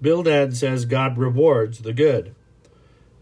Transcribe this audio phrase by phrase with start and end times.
[0.00, 2.34] Bildad says God rewards the good.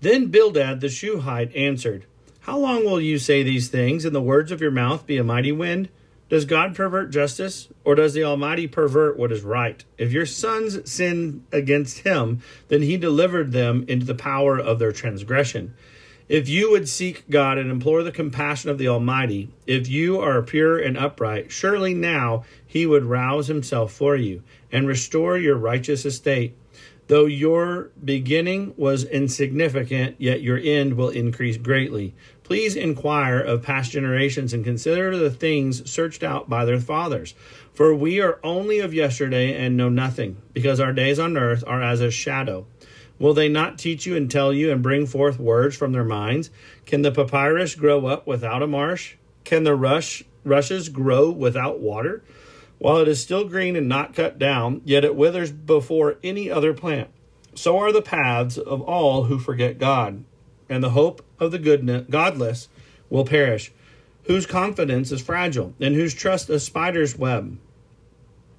[0.00, 2.04] Then Bildad the Shuhite answered,
[2.40, 5.24] How long will you say these things, and the words of your mouth be a
[5.24, 5.88] mighty wind?
[6.28, 9.84] Does God pervert justice, or does the Almighty pervert what is right?
[9.98, 14.92] If your sons sin against him, then he delivered them into the power of their
[14.92, 15.74] transgression.
[16.28, 20.40] If you would seek God and implore the compassion of the Almighty, if you are
[20.40, 24.42] pure and upright, surely now he would rouse himself for you
[24.72, 26.56] and restore your righteous estate.
[27.06, 32.14] Though your beginning was insignificant, yet your end will increase greatly.
[32.44, 37.34] Please inquire of past generations and consider the things searched out by their fathers.
[37.74, 41.82] For we are only of yesterday and know nothing, because our days on earth are
[41.82, 42.66] as a shadow.
[43.18, 46.50] Will they not teach you and tell you and bring forth words from their minds?
[46.86, 49.16] Can the papyrus grow up without a marsh?
[49.44, 52.24] Can the rush rushes grow without water?
[52.78, 56.74] While it is still green and not cut down, yet it withers before any other
[56.74, 57.08] plant.
[57.54, 60.24] So are the paths of all who forget God,
[60.68, 62.68] and the hope of the goodness, godless
[63.08, 63.72] will perish,
[64.24, 67.58] whose confidence is fragile, and whose trust a spider's web.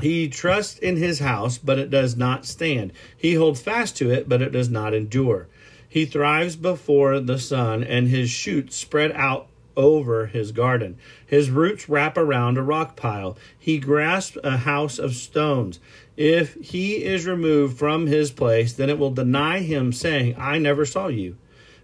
[0.00, 2.92] He trusts in his house, but it does not stand.
[3.16, 5.48] He holds fast to it, but it does not endure.
[5.88, 10.98] He thrives before the sun, and his shoots spread out over his garden.
[11.24, 13.38] His roots wrap around a rock pile.
[13.58, 15.78] He grasps a house of stones.
[16.16, 20.84] If he is removed from his place, then it will deny him, saying, I never
[20.84, 21.36] saw you.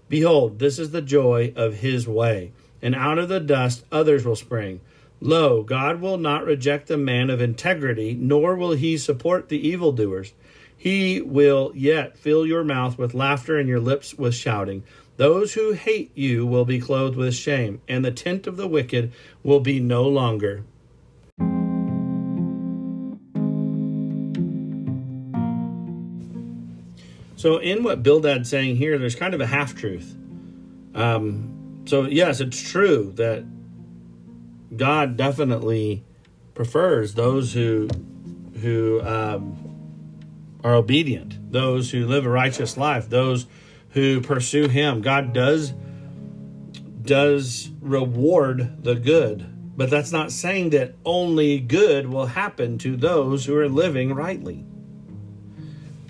[0.09, 2.53] Behold, this is the joy of his way,
[2.83, 4.81] and out of the dust others will spring.
[5.21, 10.35] Lo, God will not reject the man of integrity, nor will he support the evildoers.
[10.77, 14.83] He will yet fill your mouth with laughter and your lips with shouting.
[15.17, 19.13] Those who hate you will be clothed with shame, and the tent of the wicked
[19.43, 20.65] will be no longer.
[27.37, 30.17] So, in what Bildad's saying here, there's kind of a half truth.
[30.95, 33.45] Um, so, yes, it's true that
[34.75, 36.03] God definitely
[36.55, 37.89] prefers those who
[38.63, 39.59] who um,
[40.65, 43.47] are obedient, those who live a righteous life, those
[43.95, 45.01] who pursue him.
[45.01, 45.73] God does
[47.03, 49.47] does reward the good,
[49.77, 54.65] but that's not saying that only good will happen to those who are living rightly.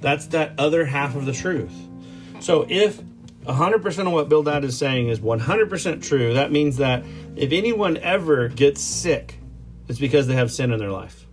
[0.00, 1.74] That's that other half of the truth.
[2.38, 3.00] So if
[3.44, 7.04] 100% of what Bildad is saying is 100% true, that means that
[7.34, 9.38] if anyone ever gets sick,
[9.88, 11.26] it's because they have sin in their life.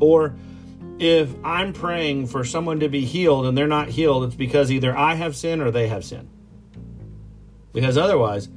[0.00, 0.34] Or
[0.98, 4.96] if I'm praying for someone to be healed and they're not healed, it's because either
[4.96, 6.28] I have sin or they have sin.
[7.72, 8.48] Because otherwise,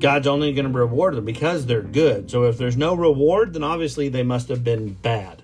[0.00, 2.30] God's only going to reward them because they're good.
[2.30, 5.42] So if there's no reward, then obviously they must have been bad.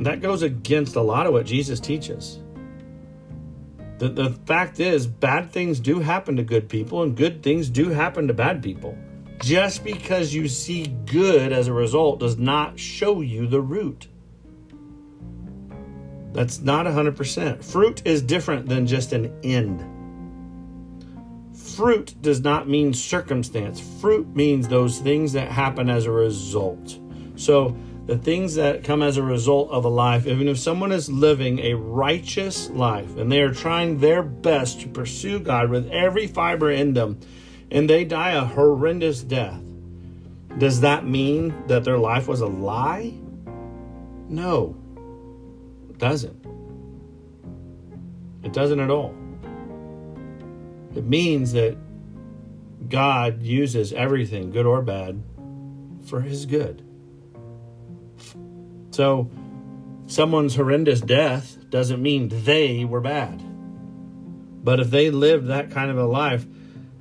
[0.00, 2.38] That goes against a lot of what Jesus teaches.
[3.98, 7.90] The, the fact is, bad things do happen to good people, and good things do
[7.90, 8.96] happen to bad people.
[9.40, 14.08] Just because you see good as a result does not show you the root.
[16.32, 17.62] That's not 100%.
[17.62, 19.84] Fruit is different than just an end.
[21.54, 23.80] Fruit does not mean circumstance.
[24.00, 26.98] Fruit means those things that happen as a result.
[27.36, 27.76] So,
[28.06, 31.60] the things that come as a result of a life, even if someone is living
[31.60, 36.70] a righteous life and they are trying their best to pursue God with every fiber
[36.70, 37.20] in them,
[37.70, 39.62] and they die a horrendous death,
[40.58, 43.14] does that mean that their life was a lie?
[44.28, 44.76] No,
[46.02, 46.44] doesn't.
[48.42, 49.14] It doesn't at all.
[50.96, 51.76] It means that
[52.88, 55.22] God uses everything, good or bad,
[56.04, 56.84] for his good.
[58.90, 59.30] So,
[60.06, 63.40] someone's horrendous death doesn't mean they were bad.
[64.64, 66.44] But if they lived that kind of a life,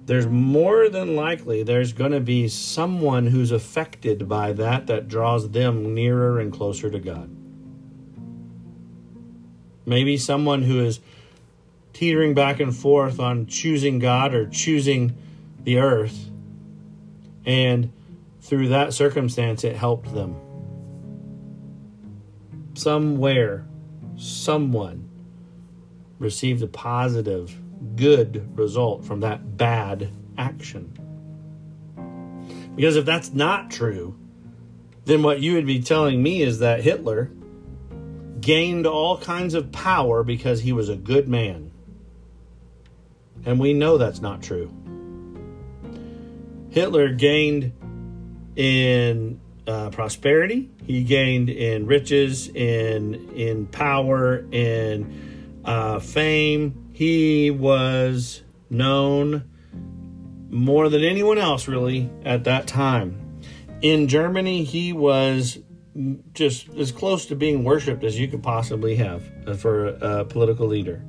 [0.05, 5.49] there's more than likely there's going to be someone who's affected by that that draws
[5.49, 7.40] them nearer and closer to God.
[9.85, 10.99] Maybe someone who is
[11.93, 15.15] teetering back and forth on choosing God or choosing
[15.63, 16.29] the earth.
[17.45, 17.91] And
[18.41, 20.35] through that circumstance, it helped them
[22.73, 23.65] somewhere,
[24.17, 25.09] someone
[26.19, 27.55] received a positive,
[27.95, 30.97] good result from that bad action.
[32.75, 34.17] Because if that's not true,
[35.05, 37.31] then what you would be telling me is that Hitler
[38.41, 41.71] gained all kinds of power because he was a good man.
[43.45, 44.71] And we know that's not true.
[46.69, 47.73] Hitler gained
[48.55, 50.69] in uh, prosperity.
[50.85, 56.89] He gained in riches, in in power, in uh, fame.
[56.93, 59.49] He was known
[60.49, 63.41] more than anyone else, really, at that time.
[63.81, 65.59] In Germany, he was
[66.33, 70.67] just as close to being worshipped as you could possibly have uh, for a political
[70.67, 71.03] leader.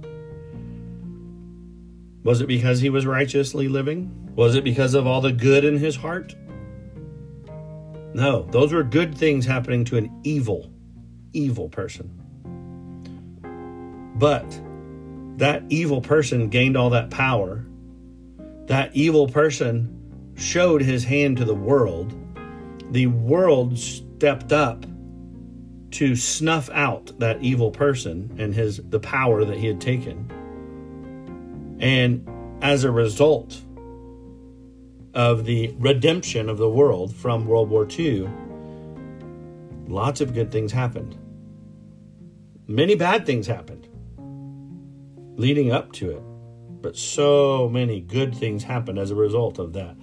[2.25, 4.32] Was it because he was righteously living?
[4.37, 6.34] Was it because of all the good in his heart?
[8.14, 10.70] No, those were good things happening to an evil,
[11.32, 12.11] evil person.
[14.17, 14.46] But
[15.38, 17.64] that evil person gained all that power.
[18.67, 22.14] That evil person showed his hand to the world.
[22.93, 23.79] The world
[24.22, 24.86] stepped up
[25.90, 30.30] to snuff out that evil person and his the power that he had taken.
[31.80, 32.24] And
[32.62, 33.60] as a result,
[35.12, 38.30] of the redemption of the world from World War II,
[39.88, 41.19] lots of good things happened.
[42.69, 43.88] Many bad things happened
[45.36, 46.22] leading up to it,
[46.80, 49.96] but so many good things happened as a result of that.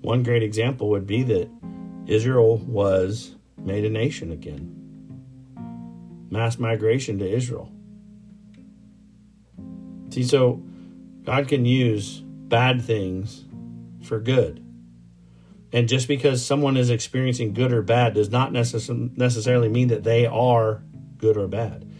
[0.00, 1.50] One great example would be that
[2.06, 3.35] Israel was
[3.66, 4.72] made a nation again.
[6.30, 7.70] Mass migration to Israel.
[10.10, 10.62] See, so
[11.24, 13.44] God can use bad things
[14.02, 14.62] for good.
[15.72, 20.04] And just because someone is experiencing good or bad does not necess- necessarily mean that
[20.04, 20.82] they are
[21.18, 21.90] good or bad.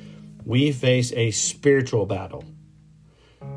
[0.44, 2.44] We face a spiritual battle.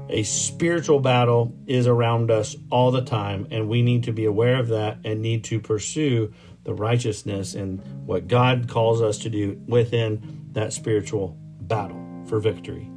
[0.10, 4.58] A spiritual battle is around us all the time, and we need to be aware
[4.60, 6.34] of that and need to pursue
[6.70, 12.88] the righteousness and what God calls us to do within that spiritual battle for victory.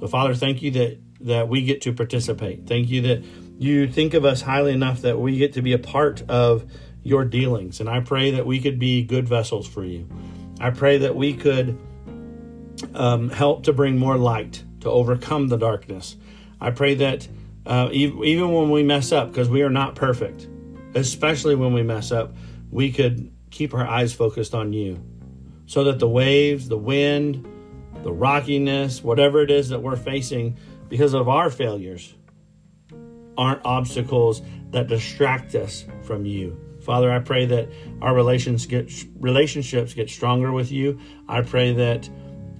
[0.00, 2.66] So, Father, thank you that, that we get to participate.
[2.66, 3.22] Thank you that
[3.56, 6.68] you think of us highly enough that we get to be a part of
[7.04, 7.78] your dealings.
[7.78, 10.08] And I pray that we could be good vessels for you.
[10.58, 11.78] I pray that we could
[12.94, 16.16] um, help to bring more light to overcome the darkness.
[16.60, 17.28] I pray that
[17.64, 20.48] uh, even when we mess up, because we are not perfect,
[20.96, 22.34] especially when we mess up,
[22.74, 25.00] we could keep our eyes focused on you
[25.64, 27.46] so that the waves, the wind,
[28.02, 32.12] the rockiness, whatever it is that we're facing because of our failures,
[33.38, 36.58] aren't obstacles that distract us from you.
[36.80, 37.68] Father, I pray that
[38.02, 40.98] our relations get, relationships get stronger with you.
[41.28, 42.10] I pray that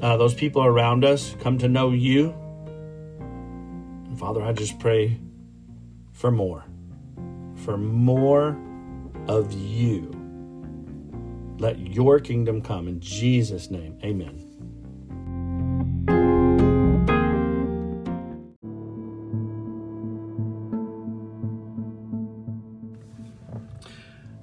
[0.00, 2.32] uh, those people around us come to know you.
[3.18, 5.20] And Father, I just pray
[6.12, 6.64] for more,
[7.64, 8.56] for more
[9.28, 10.10] of you.
[11.58, 13.98] Let your kingdom come in Jesus' name.
[14.04, 14.54] Amen.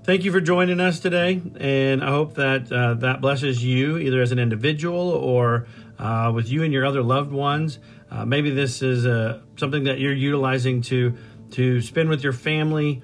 [0.03, 4.21] Thank you for joining us today, and I hope that uh, that blesses you either
[4.21, 5.67] as an individual or
[5.99, 7.77] uh, with you and your other loved ones.
[8.09, 11.15] Uh, maybe this is uh, something that you're utilizing to
[11.51, 13.03] to spend with your family.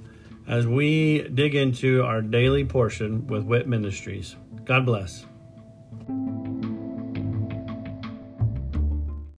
[0.51, 4.35] as we dig into our daily portion with WIT Ministries.
[4.65, 5.25] God bless.